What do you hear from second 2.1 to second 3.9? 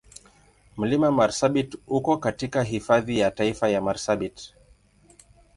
katika Hifadhi ya Taifa ya